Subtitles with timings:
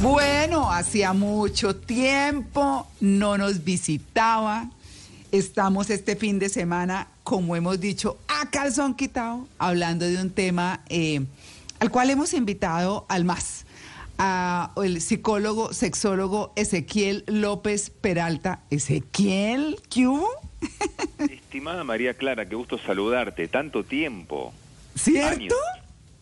[0.00, 4.68] Bueno, hacía mucho tiempo no nos visitaba.
[5.32, 10.80] Estamos este fin de semana, como hemos dicho, a calzón quitado, hablando de un tema
[10.88, 11.24] eh,
[11.80, 13.66] al cual hemos invitado al más,
[14.18, 18.60] al psicólogo, sexólogo Ezequiel López Peralta.
[18.70, 20.28] Ezequiel, ¿qué hubo?
[21.18, 23.48] Estimada María Clara, qué gusto saludarte.
[23.48, 24.52] Tanto tiempo.
[24.94, 25.30] ¿Cierto?
[25.34, 25.54] Años.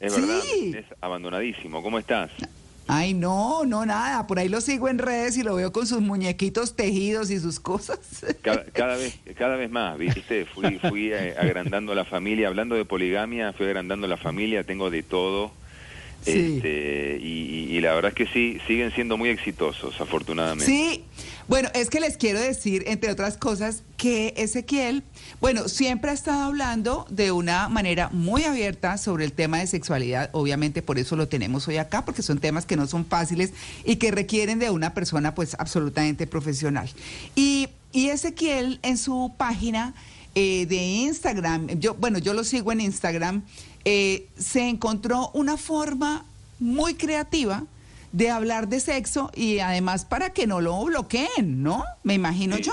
[0.01, 0.21] Es Sí.
[0.21, 0.45] verdad,
[0.81, 1.83] es abandonadísimo.
[1.83, 2.31] ¿Cómo estás?
[2.89, 4.27] Ay, no, no, nada.
[4.27, 7.61] Por ahí lo sigo en redes y lo veo con sus muñequitos tejidos y sus
[7.61, 7.99] cosas.
[8.43, 10.45] Cada, cada vez cada vez más, ¿viste?
[10.47, 12.49] Fui, fui eh, agrandando la familia.
[12.49, 14.65] Hablando de poligamia, fui agrandando la familia.
[14.65, 15.53] Tengo de todo.
[16.25, 16.55] Sí.
[16.57, 17.27] Este, y,
[17.73, 20.67] y- y la verdad es que sí, siguen siendo muy exitosos, afortunadamente.
[20.67, 21.05] Sí,
[21.49, 25.03] bueno, es que les quiero decir, entre otras cosas, que Ezequiel,
[25.41, 30.31] bueno, siempre ha estado hablando de una manera muy abierta sobre el tema de sexualidad.
[30.33, 33.53] Obviamente por eso lo tenemos hoy acá, porque son temas que no son fáciles
[33.85, 36.89] y que requieren de una persona pues absolutamente profesional.
[37.35, 39.95] Y, y Ezequiel en su página
[40.35, 43.43] eh, de Instagram, yo, bueno, yo lo sigo en Instagram,
[43.85, 46.25] eh, se encontró una forma
[46.59, 47.65] muy creativa
[48.13, 51.85] de hablar de sexo y además para que no lo bloqueen, ¿no?
[52.03, 52.73] Me imagino Sí, yo.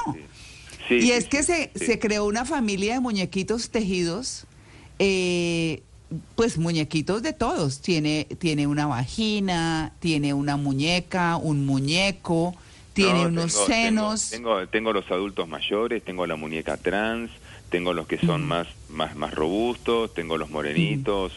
[0.88, 0.96] sí.
[0.96, 4.46] Y es que se, se creó una familia de muñequitos tejidos,
[5.00, 5.82] eh,
[6.36, 7.80] pues muñequitos de todos.
[7.82, 12.56] Tiene, tiene una vagina, tiene una muñeca, un muñeco,
[12.94, 14.30] tiene No, unos tengo- senos.
[14.32, 17.32] Tengo, tengo, tengo los adultos mayores, tengo la muñeca trans,
[17.70, 21.32] tengo los que son más, más, más robustos, tengo los morenitos.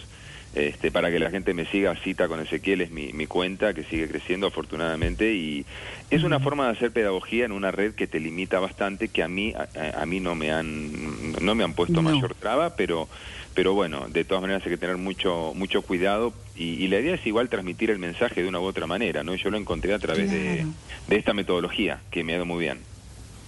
[0.55, 3.85] Este, para que la gente me siga, cita con Ezequiel es mi, mi cuenta que
[3.85, 5.65] sigue creciendo afortunadamente y
[6.11, 9.29] es una forma de hacer pedagogía en una red que te limita bastante que a
[9.29, 12.11] mí a, a- mí no me han no me han puesto No.
[12.11, 13.09] mayor traba pero
[13.55, 17.15] pero bueno de todas maneras hay que tener mucho mucho cuidado y, y la idea
[17.15, 19.99] es igual transmitir el mensaje de una u otra manera no yo lo encontré a
[19.99, 20.67] través de,
[21.09, 22.81] de esta metodología que me ha ido muy bien.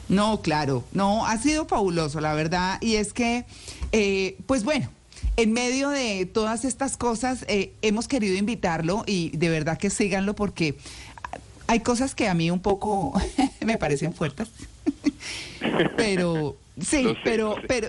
[0.08, 2.76] No, claro, no, ha sido fabuloso, la verdad.
[2.82, 3.44] Y es que,
[3.92, 4.90] eh, pues bueno,
[5.36, 10.34] en medio de todas estas cosas, eh, hemos querido invitarlo y de verdad que síganlo
[10.34, 10.76] porque
[11.66, 13.12] hay cosas que a mí un poco
[13.64, 14.48] me parecen fuertes.
[15.96, 17.60] pero, sí, sé, pero, sé.
[17.66, 17.88] pero,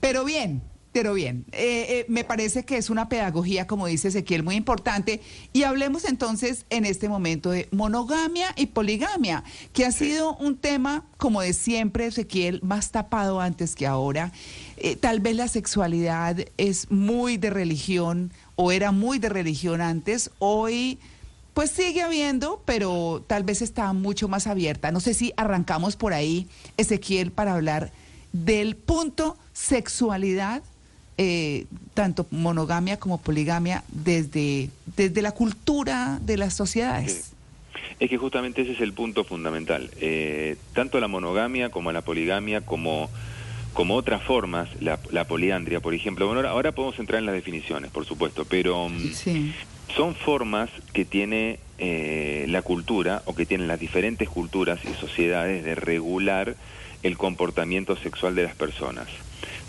[0.00, 0.62] pero bien.
[0.92, 5.20] Pero bien, eh, eh, me parece que es una pedagogía, como dice Ezequiel, muy importante.
[5.52, 11.04] Y hablemos entonces en este momento de monogamia y poligamia, que ha sido un tema,
[11.18, 14.32] como de siempre, Ezequiel, más tapado antes que ahora.
[14.78, 20.30] Eh, tal vez la sexualidad es muy de religión o era muy de religión antes.
[20.38, 20.98] Hoy,
[21.52, 24.92] pues sigue habiendo, pero tal vez está mucho más abierta.
[24.92, 26.48] No sé si arrancamos por ahí,
[26.78, 27.92] Ezequiel, para hablar
[28.32, 30.62] del punto sexualidad
[31.18, 37.32] eh, tanto monogamia como poligamia desde, desde la cultura de las sociedades.
[37.98, 39.90] Es que justamente ese es el punto fundamental.
[40.00, 43.08] Eh, tanto la monogamia como la poligamia, como,
[43.72, 46.26] como otras formas, la, la poliandria, por ejemplo.
[46.26, 49.54] Bueno, ahora, ahora podemos entrar en las definiciones, por supuesto, pero mm, Sí.
[49.96, 55.64] son formas que tiene eh, la cultura o que tienen las diferentes culturas y sociedades
[55.64, 56.56] de regular
[57.02, 59.06] el comportamiento sexual de las personas.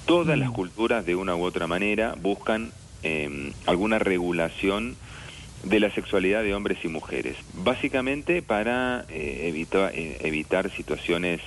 [0.07, 0.39] Todas Mm.
[0.39, 2.71] las culturas, de una u otra manera, buscan
[3.03, 4.95] eh, alguna regulación
[5.63, 11.41] de la sexualidad de hombres y mujeres, básicamente para eh, evita- eh, evitar situaciones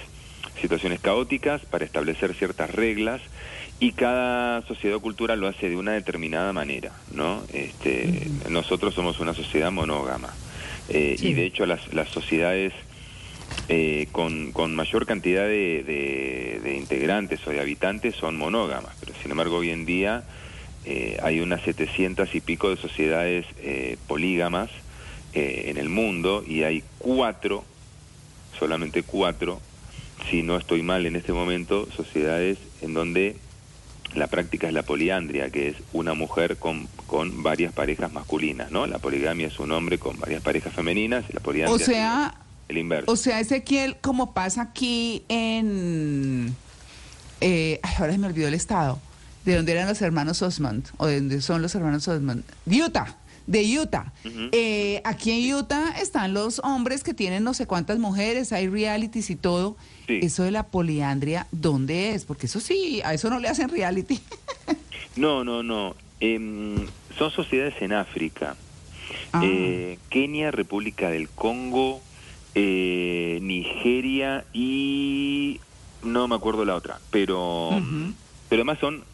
[0.60, 3.20] situaciones caóticas, para establecer ciertas reglas
[3.78, 7.44] y cada sociedad o cultura lo hace de una determinada manera, ¿no?
[7.52, 10.34] Este, nosotros somos una sociedad monógama
[10.88, 11.28] eh, Sí.
[11.28, 12.72] y de hecho las, las sociedades
[13.68, 19.12] eh, con, con mayor cantidad de, de- de integrantes o de habitantes son monógamas, pero
[19.22, 20.24] sin embargo hoy en día
[20.84, 24.70] eh, hay unas 700 y pico de sociedades eh, polígamas
[25.34, 27.64] eh, en el mundo y hay cuatro,
[28.58, 29.60] solamente cuatro,
[30.30, 33.36] si no estoy mal en este momento, sociedades en donde
[34.14, 38.86] la práctica es la poliandria, que es una mujer con, con varias parejas masculinas, ¿no?
[38.86, 42.39] La poligamia es un hombre con varias parejas femeninas y la poliandria O sea, es
[42.70, 43.10] el inverso.
[43.10, 46.54] o sea, Ezequiel, como pasa aquí en...
[47.40, 48.98] eh, ay, ahora se me olvidó el estado.
[49.44, 50.86] ¿De dónde eran los hermanos Osmond?
[50.98, 52.44] ¿O de dónde son los hermanos Osmond?
[52.66, 53.16] Utah.
[53.46, 54.12] De Utah.
[54.52, 59.30] Eh, aquí en Utah están los hombres que tienen no sé cuántas mujeres, hay realities
[59.30, 59.76] y todo.
[60.06, 60.20] Sí.
[60.22, 62.26] Eso de la poliandria, ¿dónde es?
[62.26, 64.20] Porque eso sí, a eso no le hacen reality.
[65.16, 65.96] No, no, no.
[66.20, 66.86] Em,
[67.18, 68.54] son sociedades en África.
[69.32, 69.42] Ah.
[69.44, 72.00] Eh, Kenia, República del Congo,
[72.54, 75.60] eh, Nigeria y
[76.02, 77.70] no me acuerdo la otra, pero
[78.48, 79.04] pero además son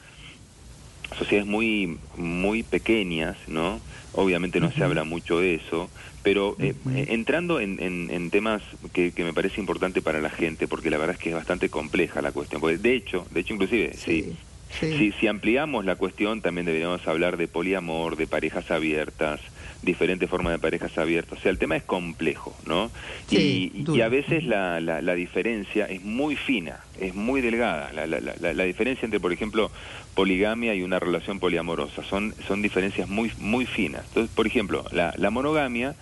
[1.18, 3.80] sociedades muy, muy pequeñas, ¿no?
[4.12, 5.90] Obviamente no se habla mucho de eso,
[6.22, 6.74] pero eh,
[7.08, 8.62] entrando en, en, temas
[8.92, 11.68] que, que, me parece importante para la gente, porque la verdad es que es bastante
[11.68, 14.34] compleja la cuestión, porque de hecho, de hecho inclusive, sí.
[14.80, 19.40] Si, si ampliamos la cuestión, también deberíamos hablar de poliamor, de parejas abiertas,
[19.82, 21.38] diferentes formas de parejas abiertas.
[21.38, 22.90] O sea, el tema es complejo, ¿no?
[23.30, 27.92] y, y, a veces la, la, diferencia es muy fina, es muy delgada.
[27.92, 29.70] La, la, diferencia entre, por ejemplo,
[30.14, 34.04] poligamia y una relación poliamorosa son, son diferencias muy, muy finas.
[34.08, 35.94] Entonces, por ejemplo, la, la monogamia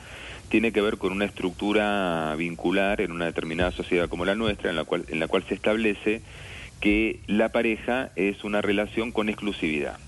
[0.48, 4.76] tiene que ver con una estructura vincular en una determinada sociedad como la nuestra, en
[4.76, 6.22] la cual, en la cual se establece
[6.80, 9.98] que la pareja es una relación con exclusividad.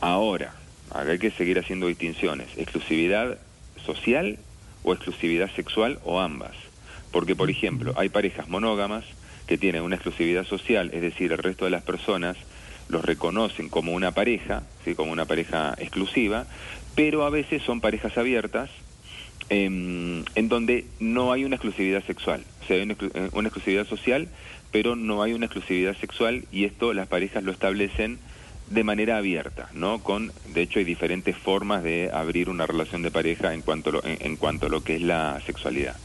[0.00, 0.54] Ahora,
[0.92, 3.38] hay que seguir haciendo distinciones, exclusividad
[3.84, 4.38] social
[4.82, 6.54] o exclusividad sexual o ambas.
[7.12, 9.04] Porque, por ejemplo, hay parejas monógamas
[9.46, 12.36] que tienen una exclusividad social, es decir, el resto de las personas
[12.88, 14.94] los reconocen como una pareja, ¿sí?
[14.94, 16.46] como una pareja exclusiva,
[16.94, 18.70] pero a veces son parejas abiertas
[19.48, 22.96] em, en donde no hay una exclusividad sexual, o sea, hay una,
[23.32, 24.28] una exclusividad social,
[24.72, 28.18] pero no hay una exclusividad sexual y esto las parejas lo establecen
[28.70, 29.98] de manera abierta, ¿no?
[29.98, 34.02] Con, de hecho, hay diferentes formas de abrir una relación de pareja en cuanto, lo,
[34.04, 35.96] en, cuanto a lo que es la sexualidad.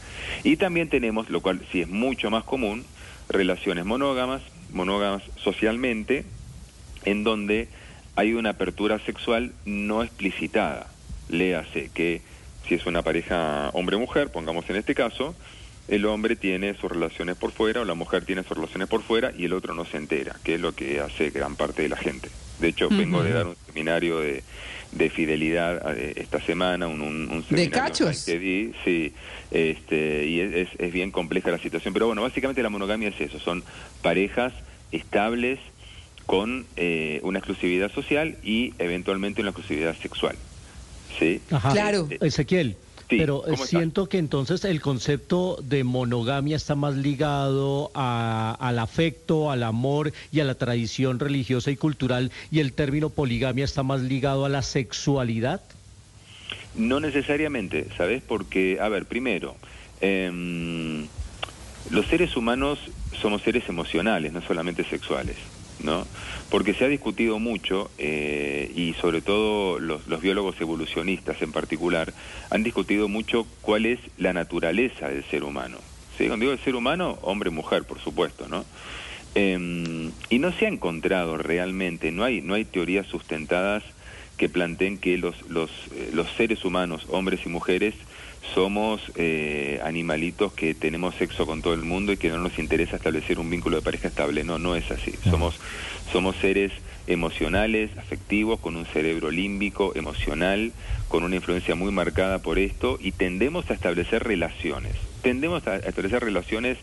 [0.42, 2.84] Y también tenemos, lo cual sí es mucho más común,
[3.28, 4.42] relaciones monógamas,
[4.72, 6.24] monógamas socialmente,
[7.04, 7.68] en donde
[8.16, 10.88] hay una apertura sexual no explicitada.
[11.28, 12.20] Léase que
[12.66, 15.36] si es una pareja hombre-mujer, pongamos en este caso,
[15.86, 19.32] el hombre tiene sus relaciones por fuera o la mujer tiene sus relaciones por fuera
[19.38, 21.96] y el otro no se entera, que es lo que hace gran parte de la
[21.96, 22.28] gente.
[22.58, 24.42] De hecho, vengo de dar un seminario de,
[24.92, 28.24] de fidelidad eh, esta semana, un, un, seminario ¿De cachos?
[28.24, 29.12] que di, sí,
[29.50, 31.92] este, y es, es, bien compleja la situación.
[31.92, 33.62] Pero bueno, básicamente la monogamia es eso, son
[34.02, 34.52] parejas
[34.92, 35.58] estables
[36.26, 40.36] con eh, una exclusividad social y eventualmente una exclusividad sexual.
[41.18, 41.40] ¿Sí?
[41.72, 42.08] Claro.
[42.20, 42.76] Ezequiel,
[43.08, 49.50] pero eh, siento que entonces el concepto de monogamia está más ligado a, al afecto,
[49.50, 54.02] al amor y a la tradición religiosa y cultural y el término poligamia está más
[54.02, 55.60] ligado a la sexualidad.
[56.74, 58.22] No necesariamente, ¿sabes?
[58.26, 59.56] Porque, a ver, primero,
[60.00, 61.06] em,
[61.90, 62.78] los seres humanos
[63.20, 65.36] somos seres emocionales, no solamente sexuales.
[65.80, 66.06] ¿No?
[66.50, 72.12] Porque se ha discutido mucho, eh, y sobre todo los, biólogos evolucionistas en particular,
[72.50, 75.78] han discutido mucho cuál es la naturaleza del ser humano.
[76.16, 76.26] ¿Sí?
[76.28, 78.64] Cuando digo el ser humano, hombre mujer, por supuesto, ¿no?
[79.34, 83.82] Eh, y no se ha encontrado realmente, no hay, no hay teorías sustentadas
[84.36, 87.94] que planteen que los, los, eh, los seres humanos, hombres y mujeres,
[88.54, 92.96] somos eh, animalitos que tenemos sexo con todo el mundo y que no nos interesa
[92.96, 94.44] establecer un vínculo de pareja estable.
[94.44, 95.12] No, no es así.
[95.28, 95.58] Somos,
[96.12, 96.72] somos seres
[97.06, 100.72] emocionales, afectivos, con un cerebro límbico, emocional,
[101.08, 104.94] con una influencia muy marcada por esto y tendemos a establecer relaciones.
[105.22, 106.78] Tendemos a establecer relaciones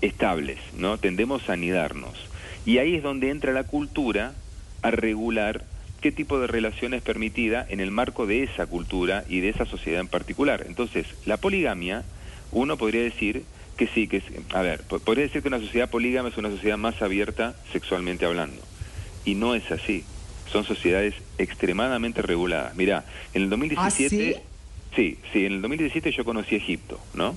[0.00, 0.98] estables, ¿no?
[0.98, 2.14] Tendemos a anidarnos.
[2.66, 4.34] Y ahí es donde entra la cultura
[4.82, 5.64] a regular
[6.04, 9.64] qué tipo de relación es permitida en el marco de esa cultura y de esa
[9.64, 10.66] sociedad en particular.
[10.68, 12.04] Entonces, la poligamia,
[12.52, 13.44] uno podría decir
[13.78, 16.76] que sí, que es, a ver, podría decir que una sociedad polígama es una sociedad
[16.76, 18.60] más abierta sexualmente hablando.
[19.24, 20.04] Y no es así.
[20.52, 22.76] Son sociedades extremadamente reguladas.
[22.76, 24.36] Mirá, en el 2017...
[24.36, 24.40] ¿Ah,
[24.94, 25.16] sí?
[25.32, 27.34] sí, en el 2017 yo conocí Egipto, ¿no?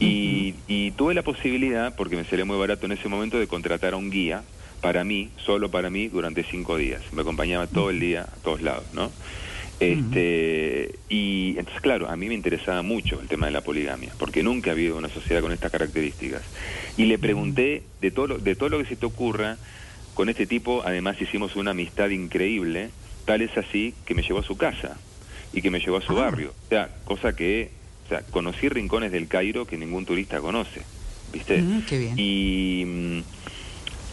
[0.00, 3.94] Y, y tuve la posibilidad, porque me sería muy barato en ese momento, de contratar
[3.94, 4.42] a un guía
[4.82, 7.00] para mí, solo para mí, durante cinco días.
[7.12, 9.10] Me acompañaba todo el día a todos lados, ¿no?
[9.80, 14.42] Este, y entonces, claro, a mí me interesaba mucho el tema de la poligamia, porque
[14.42, 16.42] nunca ha habido una sociedad con estas características.
[16.96, 19.56] Y le pregunté de todo lo, de todo lo que se te ocurra,
[20.14, 22.90] con este tipo, además hicimos una amistad increíble,
[23.24, 24.98] tal es así que me llevó a su casa
[25.52, 26.24] y que me llevó a su ah.
[26.24, 26.54] barrio.
[26.66, 27.70] O sea, cosa que,
[28.06, 30.82] o sea, conocí rincones del Cairo que ningún turista conoce,
[31.32, 31.62] ¿viste?
[31.88, 32.14] qué bien.
[32.16, 33.20] Y mm,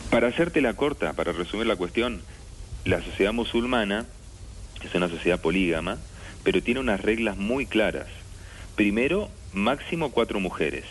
[0.09, 2.21] para hacerte la corta, para resumir la cuestión,
[2.85, 4.05] la sociedad musulmana
[4.83, 5.97] es una sociedad polígama,
[6.43, 8.07] pero tiene unas reglas muy claras.
[8.75, 10.85] Primero, máximo cuatro mujeres.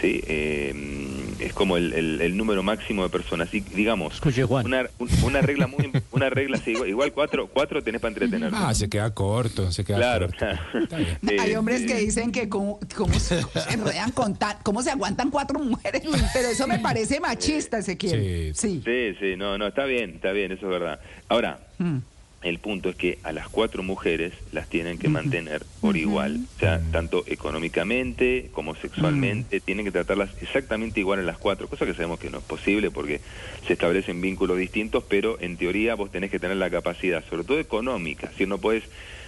[0.00, 0.20] ¿Sí?
[0.26, 3.52] Eh, es como el, el, número máximo de personas.
[3.52, 4.20] Y digamos,
[4.64, 4.86] una,
[5.22, 8.50] una regla muy, una regla, sí, igual, cuatro, cuatro tenés para entretener.
[8.54, 10.96] Ah, se queda corto, se queda claro, corto.
[11.40, 13.40] Hay hombres que dicen que cómo, cómo se,
[13.70, 16.02] enredan con cómo se aguantan cuatro mujeres,
[16.32, 18.54] pero eso me parece machista, Ezequiel.
[18.54, 18.82] Sí.
[18.84, 21.00] sí, sí, no, no, está bien, está bien, eso es verdad.
[21.28, 21.98] Ahora, mm.
[22.44, 26.60] El punto es que a las cuatro mujeres las tienen que mantener por igual, o
[26.60, 31.94] sea, tanto económicamente como sexualmente, tienen que tratarlas exactamente igual en las cuatro, cosa que
[31.94, 33.20] sabemos que no es posible porque
[33.66, 37.58] se establecen vínculos distintos, pero en teoría vos tenés que tener la capacidad, sobre todo
[37.58, 38.84] económica, si no puedes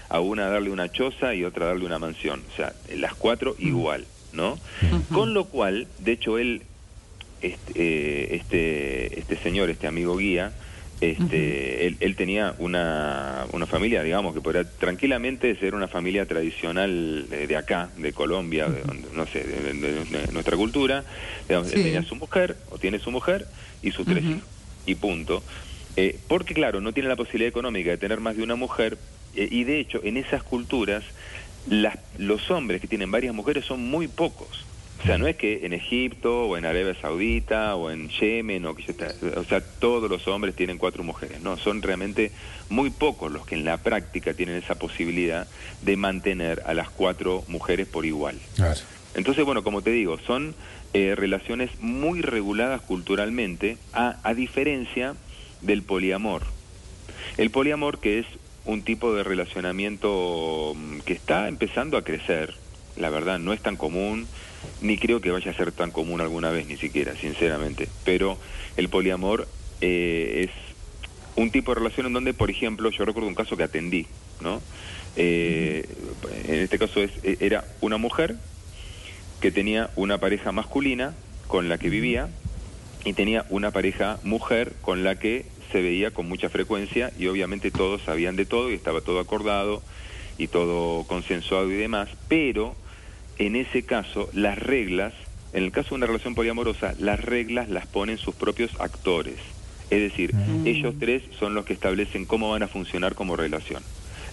[0.09, 4.07] a una darle una choza y otra darle una mansión, o sea, las cuatro igual,
[4.33, 4.59] ¿no?
[5.13, 6.63] Con lo cual, de hecho, él,
[7.41, 10.53] este, eh, este, este señor, este amigo guía,
[11.01, 17.57] este, él, tenía una, una, familia, digamos, que podría tranquilamente ser una familia tradicional de,
[17.57, 18.83] acá, de Colombia, de,
[19.15, 21.05] no sé, de, nuestra cultura.
[21.49, 23.47] Digamos, Él tenía su mujer, o tiene su mujer,
[23.83, 24.43] y sus tres hijos.
[24.87, 25.43] Y punto.
[25.97, 28.97] Eh, porque, claro, no tiene la posibilidad económica de tener más de una mujer,
[29.35, 31.05] eh, y de hecho, en esas culturas,
[31.69, 34.65] las, los hombres que tienen varias mujeres son muy pocos.
[34.99, 38.75] O sea, no es que en Egipto o en Arabia Saudita o en Yemen o
[38.75, 38.83] que
[39.37, 42.33] o sea, todos los hombres tienen cuatro mujeres, no, son realmente
[42.71, 45.47] muy pocos los que en la práctica tienen esa posibilidad
[45.83, 48.41] de mantener a las cuatro mujeres por igual.
[49.15, 50.55] Entonces, bueno, como te digo, son
[50.93, 55.15] eh, relaciones muy reguladas culturalmente, a, a diferencia
[55.61, 56.43] del poliamor.
[57.37, 58.27] El poliamor que es
[58.65, 62.55] un tipo de relacionamiento mm, que está empezando a crecer,
[62.97, 64.27] la verdad, no es tan común
[64.81, 67.89] ni creo que vaya a ser tan común alguna vez, ni siquiera, sinceramente.
[68.05, 68.39] Pero
[68.77, 69.49] el poliamor
[69.81, 70.51] eh, es
[71.37, 74.07] un tipo de relación en donde, por ejemplo, yo recuerdo un caso que atendí,
[74.41, 74.61] ¿no?
[75.17, 75.89] Eh,
[76.49, 78.37] en este caso es, e, era una mujer
[79.41, 81.15] que tenía una pareja masculina
[81.47, 82.29] con la que vivía
[83.05, 87.71] y tenía una pareja mujer con la que se veía con mucha frecuencia y obviamente
[87.71, 89.83] todos sabían de todo y estaba todo acordado
[90.39, 92.75] y todo consensuado y demás, pero
[93.39, 95.13] en ese caso las reglas,
[95.53, 99.37] en el caso de una relación poliamorosa, las reglas las ponen sus propios actores.
[99.91, 100.67] Es decir, mm.
[100.67, 103.83] ellos tres son los que establecen cómo van a funcionar como relación.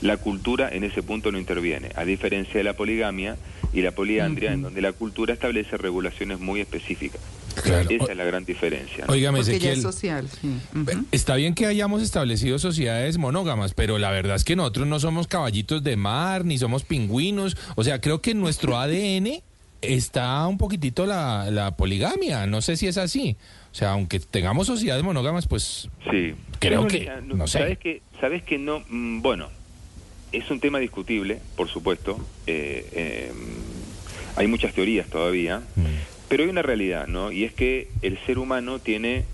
[0.04, 3.38] La cultura en ese punto no interviene, a diferencia de la poligamia
[3.72, 7.22] y la poliandria, en donde la cultura establece regulaciones muy específicas.
[7.56, 9.06] Esa es la gran diferencia.
[9.08, 10.28] Oígame, es social.
[11.14, 15.28] Está bien que hayamos establecido sociedades monógamas, pero la verdad es que nosotros no somos
[15.28, 17.56] caballitos de mar, ni somos pingüinos.
[17.76, 19.42] O sea, creo que en nuestro ADN
[19.82, 22.46] está un poquitito la, poligamia.
[22.46, 23.38] No sé si es así.
[23.72, 26.36] O sea, aunque tengamos sociedades monógamas, pues sí.
[26.60, 27.60] creo que, no sé.
[27.60, 28.84] ¿Sabes que, sabes que no?
[28.90, 29.50] Mm, bueno,
[30.34, 32.20] es un tema discutible, por supuesto.
[32.48, 33.38] Eh, em,
[34.36, 35.60] hay muchas teorías todavía.
[35.76, 35.84] Mm.
[36.28, 37.32] Pero hay una realidad, ¿no?
[37.32, 39.26] Y es que el ser humano tiene,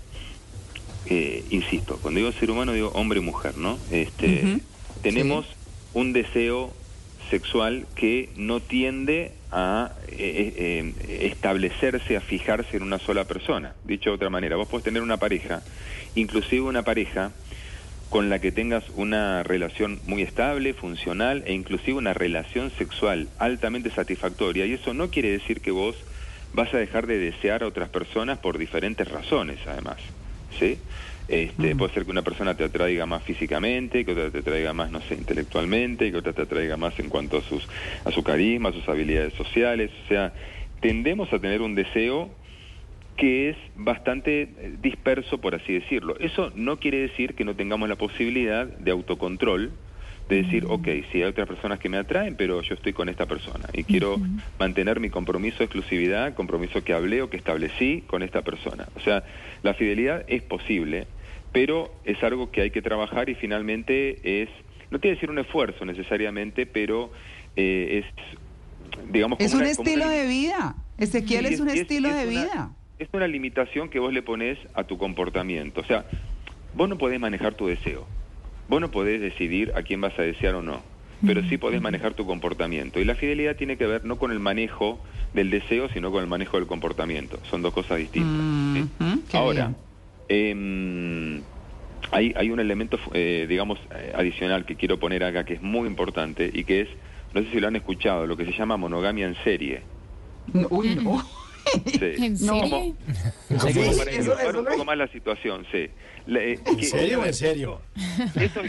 [1.06, 3.78] eh, insisto, cuando digo ser humano digo hombre y mujer, ¿no?
[3.90, 4.60] Este,
[5.02, 5.46] Tenemos
[5.94, 6.74] un deseo
[7.30, 13.74] sexual que no tiende a eh, eh, establecerse, a fijarse en una sola persona.
[13.84, 15.62] Dicho de otra manera, vos podés tener una pareja,
[16.14, 17.32] inclusive una pareja
[18.10, 23.90] con la que tengas una relación muy estable, funcional e inclusive una relación sexual altamente
[23.90, 24.66] satisfactoria.
[24.66, 25.96] Y eso no quiere decir que vos
[26.52, 29.98] vas a dejar de desear a otras personas por diferentes razones, además.
[30.58, 30.78] ¿Sí?
[31.28, 34.90] Este, Puede ser que una persona te atraiga más físicamente, que otra te atraiga más,
[34.90, 37.68] no sé, intelectualmente, que otra te atraiga más en cuanto a, sus,
[38.04, 39.92] a su carisma, a sus habilidades sociales.
[40.04, 40.32] O sea,
[40.80, 42.34] tendemos a tener un deseo
[43.20, 46.18] que es bastante eh, disperso, por así decirlo.
[46.18, 49.72] Eso no quiere decir que no tengamos la posibilidad de autocontrol,
[50.30, 53.26] de decir, ok, si hay otras personas que me atraen, pero yo estoy con esta
[53.26, 54.16] persona y quiero
[54.58, 58.88] mantener mi compromiso de exclusividad, compromiso que hablé o que establecí con esta persona.
[58.96, 59.22] O sea,
[59.62, 61.06] la fidelidad es posible,
[61.52, 64.48] pero es algo que hay que trabajar y finalmente es,
[64.90, 67.10] no tiene que decir un esfuerzo necesariamente, pero
[67.54, 69.38] eh, es, digamos...
[69.40, 70.76] Es un estilo de vida.
[70.96, 72.72] Ezequiel es, un estilo de vida.
[73.00, 75.80] Es una limitación que vos le pones a tu comportamiento.
[75.80, 76.04] O sea,
[76.74, 78.06] vos no podés manejar tu deseo
[78.70, 80.80] Vos no podés decidir a quién vas a desear o no,
[81.26, 83.00] pero sí podés manejar tu comportamiento.
[83.00, 85.00] Y la fidelidad tiene que ver no con el manejo
[85.34, 87.40] del deseo, sino con el manejo del comportamiento.
[87.50, 88.40] Son dos cosas distintas.
[89.32, 89.74] Ahora,
[90.28, 91.42] em,
[92.12, 95.88] hay, hay, un elemento, eh, digamos, eh, adicional que quiero poner acá que es muy
[95.88, 96.88] importante y que es,
[97.34, 99.82] no sé si lo han escuchado, lo que se llama monogamia en serie.
[100.70, 101.20] uy, no.
[102.00, 102.94] ¿En serio?
[104.58, 105.88] un poco más la situación, sí.
[106.28, 107.80] Eh, ¿En serio en serio?
[108.36, 108.62] Esto,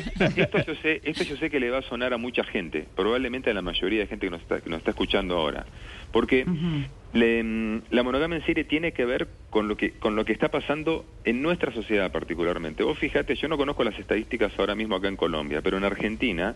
[0.65, 3.53] yo sé, esto yo sé que le va a sonar a mucha gente, probablemente a
[3.53, 5.65] la mayoría de gente que nos está, que nos está escuchando ahora.
[6.12, 10.33] Porque mm, la monogamia en serie tiene que ver con lo que, con lo que
[10.33, 12.83] está pasando en nuestra sociedad particularmente.
[12.83, 16.55] Vos fíjate, yo no conozco las estadísticas ahora mismo acá en Colombia, pero en Argentina,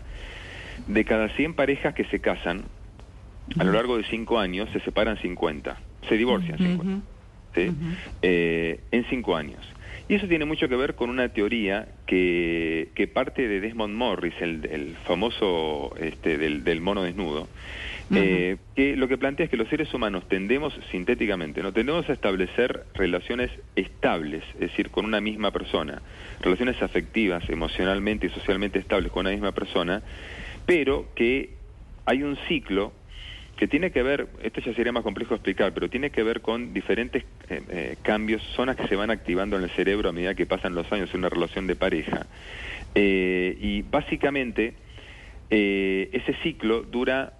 [0.86, 2.64] de cada 100 parejas que se casan,
[3.58, 5.78] a lo largo de 5 años se separan 50
[6.08, 7.70] se divorcian, ¿sí?
[8.22, 9.60] eh, en cinco años.
[10.08, 14.34] Y eso tiene mucho que ver con una teoría que, que parte de Desmond Morris,
[14.40, 17.48] el, famoso este, del, mono desnudo,
[18.14, 22.12] eh, que lo que plantea es que los seres humanos tendemos, sintéticamente, no tendemos a
[22.12, 26.00] establecer relaciones estables, es decir, con una misma persona,
[26.40, 30.02] relaciones afectivas, emocionalmente y socialmente estables con una misma persona,
[30.66, 31.50] pero que
[32.04, 32.92] hay un ciclo
[33.56, 36.74] que tiene que ver, esto ya sería más complejo explicar, pero tiene que ver con
[36.74, 40.44] diferentes eh, eh, cambios, zonas que se van activando en el cerebro a medida que
[40.44, 42.26] pasan los años en una relación de pareja.
[42.94, 44.74] Eh, y básicamente
[45.48, 47.32] ese ciclo dura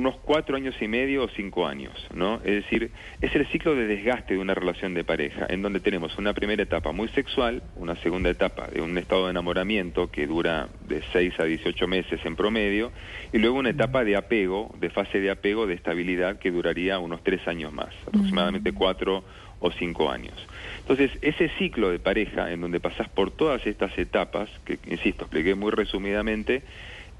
[0.00, 2.36] unos cuatro años y medio o cinco años, ¿no?
[2.36, 2.90] Es decir,
[3.20, 6.62] es el ciclo de desgaste de una relación de pareja, en donde tenemos una primera
[6.62, 11.38] etapa muy sexual, una segunda etapa de un estado de enamoramiento que dura de 6
[11.38, 12.92] a 18 meses en promedio,
[13.32, 17.22] y luego una etapa de apego, de fase de apego, de estabilidad, que duraría unos
[17.22, 19.22] tres años más, aproximadamente cuatro
[19.60, 20.34] o cinco años.
[20.78, 25.54] Entonces, ese ciclo de pareja, en donde pasás por todas estas etapas, que, insisto, expliqué
[25.54, 26.62] muy resumidamente,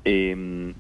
[0.07, 0.73] eh,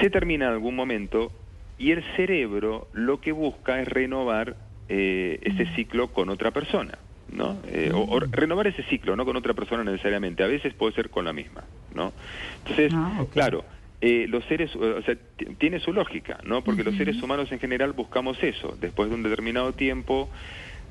[0.00, 1.32] se termina en algún momento
[1.78, 4.56] y el cerebro lo que busca es renovar
[4.88, 5.74] eh, ese mm.
[5.74, 6.98] ciclo con otra persona.
[7.32, 7.58] ¿no?
[7.66, 8.32] Eh, o, mm.
[8.32, 11.64] renovar ese ciclo, no con otra persona necesariamente, a veces puede ser con la misma,
[11.94, 12.12] ¿no?
[12.60, 13.64] Entonces, ah, claro,
[14.00, 15.14] eh, los seres, o sea,
[15.58, 16.64] tiene su lógica, ¿no?
[16.64, 20.30] Porque los seres humanos en general buscamos eso, después de un determinado tiempo,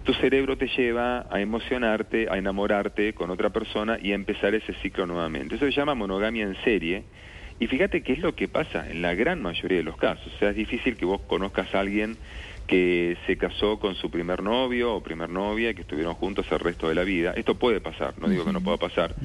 [0.03, 4.73] tu cerebro te lleva a emocionarte, a enamorarte con otra persona y a empezar ese
[4.75, 5.55] ciclo nuevamente.
[5.55, 7.03] Eso se llama monogamia en serie
[7.59, 10.31] y fíjate qué es lo que pasa en la gran mayoría de los casos.
[10.35, 12.17] O sea, es difícil que vos conozcas a alguien
[12.67, 16.89] que se casó con su primer novio o primer novia que estuvieron juntos el resto
[16.89, 17.33] de la vida.
[17.35, 19.15] Esto puede pasar, no digo que no pueda pasar,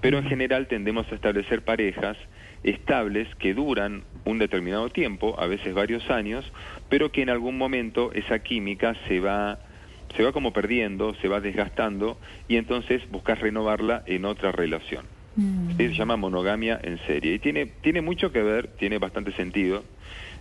[0.00, 2.16] pero en general tendemos a establecer parejas
[2.64, 6.44] estables que duran un determinado tiempo, a veces varios años,
[6.88, 9.60] pero que en algún momento esa química se va
[10.16, 12.18] se va como perdiendo, se va desgastando
[12.48, 15.06] y entonces buscas renovarla en otra relación.
[15.36, 15.76] Mm.
[15.76, 17.34] Se llama monogamia en serie.
[17.34, 19.84] Y tiene, tiene mucho que ver, tiene bastante sentido,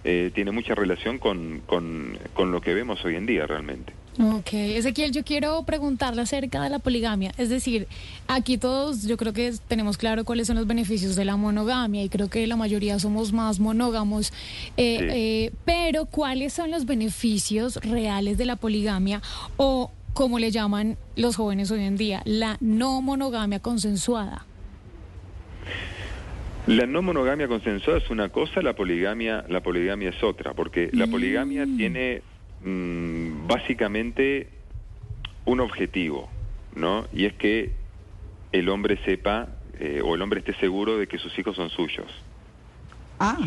[0.03, 3.93] eh, tiene mucha relación con, con, con, lo que vemos hoy en día realmente.
[4.17, 7.31] Ok, Ezequiel, yo quiero preguntarle acerca de la poligamia.
[7.38, 7.88] Es decir,
[8.27, 12.10] aquí todos yo creo que tenemos claro cuáles son los beneficios de la monogamia y
[12.10, 14.34] creo que la mayoría somos más monógamos.
[14.77, 19.21] Eh, eh, pero, ¿cuáles son los beneficios reales de la poligamia
[19.58, 24.45] o, como le llaman los jóvenes hoy en día, la no monogamia consensuada?
[26.69, 31.08] La no monogamia consensuada es una cosa, la poligamia, la poligamia es otra, porque la
[31.08, 31.12] mm.
[31.12, 32.21] poligamia tiene
[32.63, 34.49] mm, básicamente
[35.45, 36.29] un objetivo,
[36.75, 37.08] ¿no?
[37.12, 37.71] Y es que
[38.51, 39.47] el hombre sepa
[39.79, 42.05] eh, o el hombre esté seguro de que sus hijos son suyos.
[43.17, 43.39] Ah.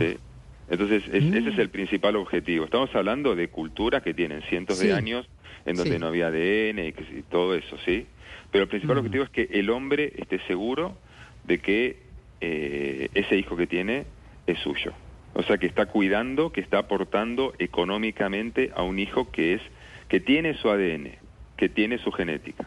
[0.69, 2.65] Entonces, ese es el principal objetivo.
[2.65, 5.29] Estamos hablando de culturas que tienen cientos de años
[5.65, 8.05] en donde no había ADN y, todo eso, ¿sí?
[8.51, 8.99] Pero el principal mm.
[8.99, 10.99] objetivo es que el hombre esté seguro
[11.45, 12.02] de que
[12.45, 14.05] eh, ese hijo que tiene
[14.49, 14.93] es suyo.
[15.35, 19.63] O sea, que está cuidando, que está aportando económicamente a un hijo que es
[20.09, 21.13] que tiene su ADN,
[21.57, 22.67] que tiene su genética.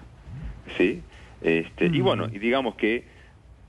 [0.78, 1.02] ¿Sí?
[1.42, 3.04] Este, Y bueno, y digamos que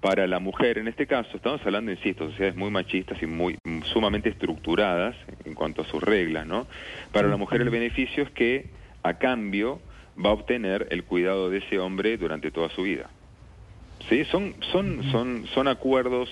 [0.00, 3.58] para la mujer, en este caso, estamos hablando, insisto, sociedades muy machistas y muy
[3.92, 6.68] sumamente estructuradas en cuanto a sus reglas, ¿no?
[7.12, 8.66] Para la mujer el beneficio es que
[9.02, 9.80] a cambio
[10.24, 13.10] va a obtener el cuidado de ese hombre durante toda su vida.
[14.08, 16.28] Sí, son, son, son, son acuerdos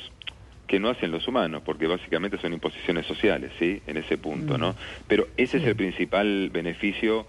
[0.67, 3.83] que no hacen los humanos, porque básicamente son imposiciones sociales, ¿sí?
[3.87, 4.75] En ese punto, ¿no?
[5.07, 7.27] Pero ese es el principal beneficio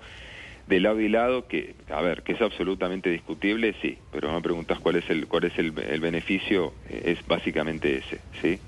[0.67, 4.79] de lado y lado, que, a ver, que es absolutamente discutible, sí, pero me preguntas
[4.79, 8.59] cuál es el, cuál es el, el beneficio, eh, es básicamente ese, ¿sí?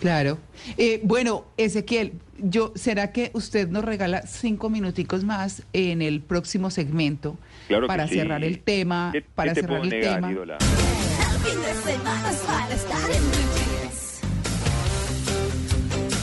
[0.00, 0.38] Claro.
[0.78, 6.70] Eh, bueno, Ezequiel, yo, ¿será que usted nos regala cinco minuticos más en el próximo
[6.70, 7.38] segmento
[7.86, 9.12] para cerrar el tema?
[9.34, 10.32] para cerrar el tema.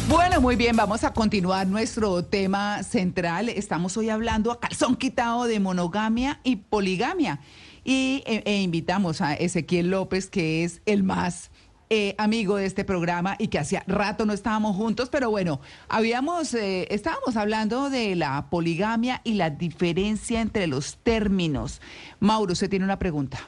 [0.07, 3.49] Bueno, muy bien, vamos a continuar nuestro tema central.
[3.49, 7.39] Estamos hoy hablando a calzón quitado de monogamia y poligamia.
[7.83, 11.51] Y e, e invitamos a Ezequiel López, que es el más
[11.91, 16.53] eh, amigo de este programa y que hacía rato no estábamos juntos, pero bueno, habíamos,
[16.53, 21.81] eh, estábamos hablando de la poligamia y la diferencia entre los términos.
[22.19, 23.39] Mauro, usted tiene una pregunta.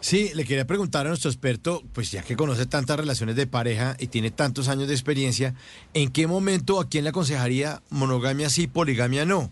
[0.00, 3.96] Sí, le quería preguntar a nuestro experto, pues ya que conoce tantas relaciones de pareja
[3.98, 5.54] y tiene tantos años de experiencia,
[5.94, 9.50] ¿en qué momento a quién le aconsejaría monogamia sí, poligamia no?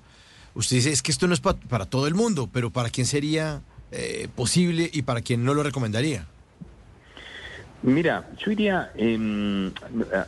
[0.55, 3.63] Usted dice, es que esto no es para todo el mundo, pero ¿para quién sería
[3.91, 6.29] eh, posible y para quién no lo recomendaría?
[7.87, 8.93] Mira, yo diría,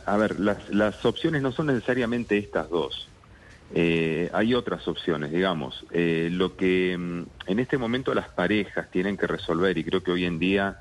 [0.05, 3.11] a ver, las, las opciones no son necesariamente estas dos.
[3.69, 5.85] eh, hay otras opciones, digamos.
[5.91, 10.11] Eh, lo que mm, en este momento las parejas tienen que resolver, y creo que
[10.11, 10.77] hoy en día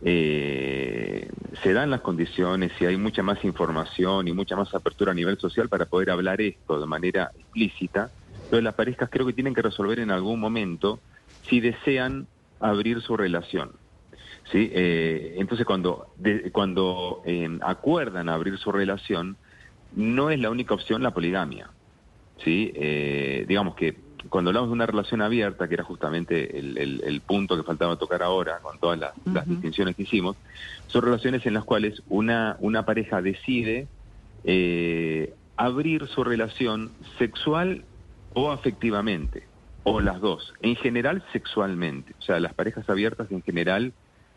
[0.00, 1.30] eh,
[1.62, 5.38] se dan las condiciones y hay mucha más información y mucha más apertura a nivel
[5.38, 8.12] social para poder hablar esto de manera explícita.
[8.44, 11.04] Entonces las parejas creo que tienen que resolver en algún momento
[11.48, 12.28] si desean
[12.60, 13.81] abrir su relación.
[14.50, 14.70] ¿Sí?
[14.74, 16.08] entonces cuando,
[16.52, 17.22] cuando
[17.62, 19.36] acuerdan abrir su relación,
[19.94, 21.70] no es la única opción la poligamia.
[22.44, 22.72] ¿sí?
[22.74, 23.96] Eh, digamos que
[24.28, 28.60] cuando hablamos de una relación abierta, que era justamente el, punto que faltaba tocar ahora,
[28.62, 30.36] con todas las, distinciones que hicimos,
[30.86, 33.88] son relaciones en las cuales una, una pareja decide
[34.44, 37.84] eh, abrir su relación sexual
[38.34, 39.44] o afectivamente,
[39.82, 42.14] o las dos, en general sexualmente.
[42.20, 43.92] O sea, las parejas abiertas en general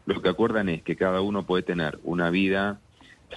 [0.06, 2.80] lo que acuerdan es que cada uno puede tener una vida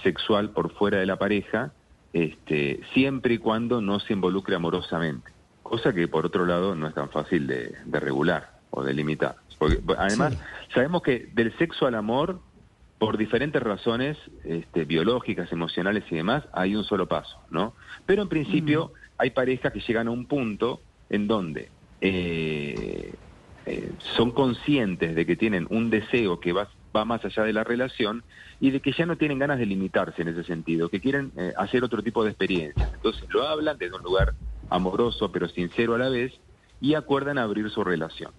[0.03, 1.71] sexual por fuera de la pareja,
[2.13, 5.31] este, siempre y cuando no se involucre amorosamente,
[5.63, 9.35] cosa que por otro lado no es tan fácil de, regular o de limitar.
[9.57, 10.37] Porque, además,
[10.73, 12.39] sabemos que del sexo al amor,
[12.97, 17.73] por diferentes razones este, biológicas, emocionales y demás, hay un solo paso, ¿no?
[18.05, 21.69] Pero en principio hay parejas que llegan a un punto en donde
[22.01, 23.13] eh,
[23.65, 27.63] eh, son conscientes de que tienen un deseo que va va más allá de la
[27.63, 28.23] relación
[28.59, 31.53] y de que ya no tienen ganas de limitarse en ese sentido, que quieren eh,
[31.57, 32.91] hacer otro tipo de experiencias.
[32.93, 34.33] Entonces lo hablan desde un lugar
[34.69, 36.33] amoroso pero sincero a la vez
[36.81, 38.31] y acuerdan abrir su relación.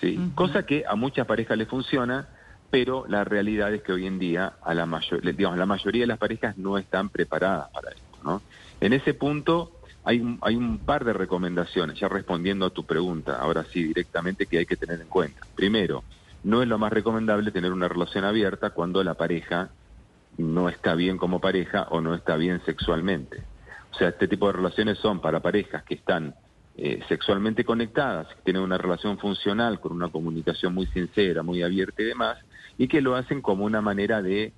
[0.00, 0.18] ¿sí?
[0.34, 2.28] Cosa que a muchas parejas les funciona,
[2.70, 6.08] pero la realidad es que hoy en día a la, mayor, digamos, la mayoría de
[6.08, 8.02] las parejas no están preparadas para esto.
[8.24, 8.42] ¿no?
[8.80, 13.64] En ese punto hay hay un par de recomendaciones, ya respondiendo a tu pregunta, ahora
[13.64, 15.40] sí directamente, que hay que tener en cuenta.
[15.54, 16.04] Primero,
[16.44, 19.70] no es lo más recomendable tener una relación abierta cuando la pareja
[20.36, 23.42] no está bien como pareja o no está bien sexualmente.
[23.92, 26.34] O sea, este tipo de relaciones son para parejas que están
[26.76, 32.02] eh, sexualmente conectadas, que tienen una relación funcional con una comunicación muy sincera, muy abierta
[32.02, 32.38] y demás,
[32.76, 34.52] y que lo hacen como una manera de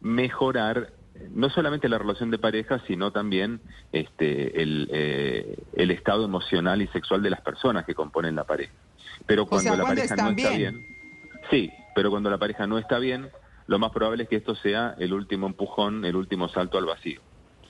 [0.00, 0.92] mejorar
[1.30, 3.60] no solamente la relación de pareja, sino también
[3.92, 8.72] este, el, eh, el estado emocional y sexual de las personas que componen la pareja.
[9.26, 11.00] Pero cuando la pareja no está bien
[11.50, 13.28] Sí, pero cuando la pareja no está bien,
[13.66, 17.20] lo más probable es que esto sea el último empujón, el último salto al vacío.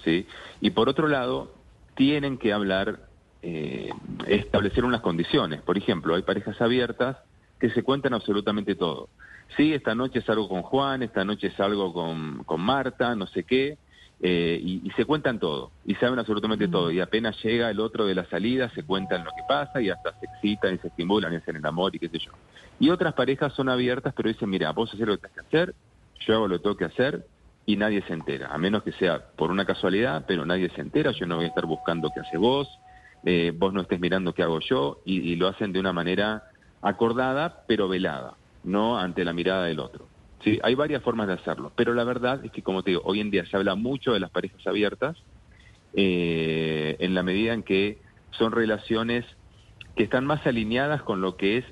[0.05, 0.27] ¿sí?
[0.61, 1.55] Y por otro lado,
[1.95, 3.09] tienen que hablar,
[3.43, 3.91] eh,
[4.27, 5.63] establecer unas condiciones.
[5.63, 7.17] Por ejemplo, hay parejas abiertas
[7.59, 9.09] que se cuentan absolutamente todo.
[9.57, 13.79] Sí, esta noche salgo con Juan, esta noche salgo con, con Marta, no sé qué,
[14.23, 16.71] eh, y, se cuentan todo, y saben absolutamente mm.
[16.71, 19.89] todo, y apenas llega el otro de la salida, se cuentan lo que pasa, y
[19.89, 22.33] hasta se excitan y se estimulan y hacen el amor y qué sé yo.
[22.79, 25.75] Y otras parejas son abiertas, pero dicen, mira, vos haces lo que tenés que hacer,
[26.27, 27.27] yo hago lo que tengo que hacer,
[27.65, 31.13] y nadie se entera, a menos que sea por una casualidad, pero nadie se entera,
[31.13, 32.69] yo no voy a estar buscando qué hace vos,
[33.25, 36.45] eh, vos no estés mirando qué hago yo, y, y lo hacen de una manera
[36.83, 40.09] acordada, pero velada, no ante la mirada del otro.
[40.43, 43.21] Sí, hay varias formas de hacerlo, pero la verdad es que, como te digo, hoy
[43.21, 45.17] en día se habla mucho de las parejas abiertas
[45.93, 49.27] eh, en la medida en que son relaciones
[49.97, 51.65] que están más alineadas con lo que es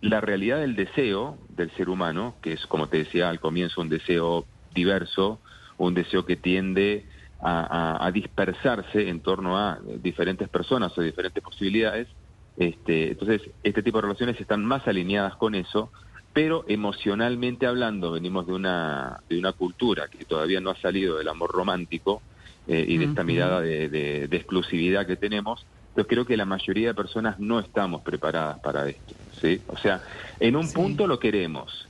[0.00, 3.88] la realidad del deseo del ser humano, que es, como te decía al comienzo, un
[3.88, 5.40] deseo diverso,
[5.78, 7.06] un deseo que tiende
[7.40, 12.08] a, dispersarse en torno a diferentes personas o diferentes posibilidades.
[12.56, 15.92] Este, entonces, este tipo de relaciones están más alineadas con eso
[16.36, 21.28] pero emocionalmente hablando venimos de una, de una cultura que todavía no ha salido del
[21.28, 22.20] amor romántico
[22.68, 25.64] eh, y de esta mirada de, exclusividad que tenemos,
[25.96, 29.14] yo creo que la mayoría de personas no estamos preparadas para esto.
[29.40, 29.62] ¿sí?
[29.68, 30.02] O sea,
[30.38, 31.88] en un punto lo queremos,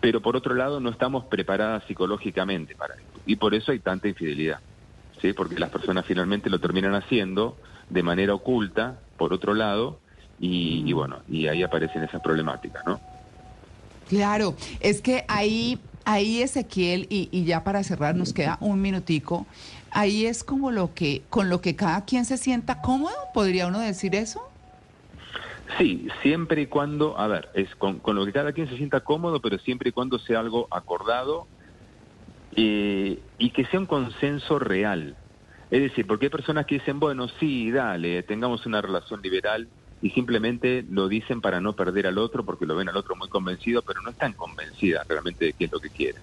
[0.00, 3.20] pero por otro lado no estamos preparadas psicológicamente para esto.
[3.26, 4.60] Y por eso hay tanta infidelidad,
[5.20, 5.32] ¿sí?
[5.32, 7.58] porque las personas finalmente lo terminan haciendo
[7.90, 9.98] de manera oculta, por otro lado,
[10.38, 13.00] y, y bueno, y ahí aparecen esas problemáticas, ¿no?
[14.12, 19.46] Claro, es que ahí, ahí Ezequiel, y, ya para cerrar nos queda un minutico,
[19.90, 23.80] ahí es como lo que, con lo que cada quien se sienta cómodo, ¿podría uno
[23.80, 24.46] decir eso?
[25.78, 29.40] Sí, siempre y cuando, a ver, es con, lo que cada quien se sienta cómodo,
[29.40, 31.46] pero siempre y cuando sea algo acordado
[32.54, 35.16] eh, y que sea un consenso real.
[35.70, 39.68] Es decir, porque hay personas que dicen, bueno, sí, dale, tengamos una relación liberal,
[40.02, 43.28] y simplemente lo dicen para no perder al otro porque lo ven al otro muy
[43.28, 46.20] convencido, pero no están convencidas realmente de qué es lo que quieren.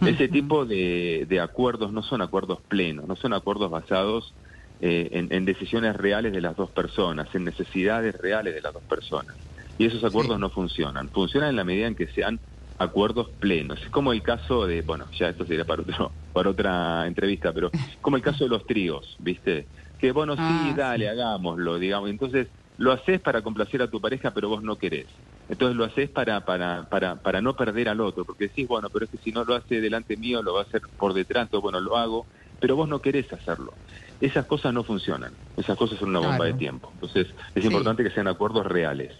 [0.00, 4.34] Ese tipo de, acuerdos no son acuerdos plenos, no son acuerdos basados
[4.80, 9.36] eh, en, decisiones reales de las dos personas, en necesidades reales de las dos personas.
[9.78, 11.08] Y esos acuerdos no funcionan.
[11.10, 12.40] Funcionan en la medida en que sean
[12.78, 13.80] acuerdos plenos.
[13.80, 17.70] Es como el caso de, bueno, ya esto sería para, otro, para otra entrevista, pero
[18.00, 19.66] como el caso de los tríos, ¿viste?
[20.00, 22.10] Que bueno, sí, ah, dale, hagámoslo, digamos.
[22.10, 22.48] Entonces,
[22.78, 25.06] lo haces para complacer a tu pareja, pero vos no querés.
[25.48, 29.04] Entonces lo haces para, para, para, para no perder al otro, porque decís, bueno, pero
[29.04, 31.62] es que si no lo hace delante mío, lo va a hacer por detrás, entonces,
[31.62, 32.26] bueno, lo hago,
[32.60, 33.72] pero vos no querés hacerlo.
[34.20, 36.90] Esas cosas no funcionan, esas cosas son una bomba de tiempo.
[36.94, 39.12] Entonces es importante que sean acuerdos reales.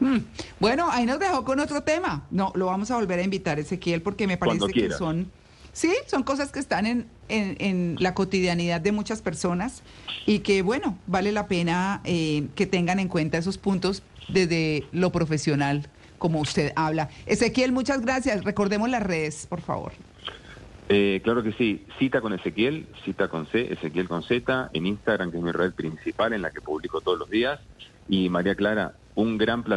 [0.00, 0.18] Mm.
[0.60, 2.26] Bueno, ahí nos dejó con otro tema.
[2.30, 5.30] No, lo vamos a volver a invitar, Ezequiel, porque me parece que son,
[5.76, 9.82] sí, son cosas que están en, en, la cotidianidad de muchas personas
[10.24, 15.12] y que, bueno, vale la pena eh, que tengan en cuenta esos puntos desde lo
[15.12, 15.86] profesional,
[16.18, 17.10] como usted habla.
[17.26, 18.42] Ezequiel, muchas gracias.
[18.42, 19.92] Recordemos las redes, por favor.
[20.88, 25.30] Eh, claro que sí, cita con Ezequiel, cita con C, Ezequiel con Z, en Instagram,
[25.30, 27.60] que es mi red principal en la que publico todos los días.
[28.08, 29.74] Y María Clara, un gran placer.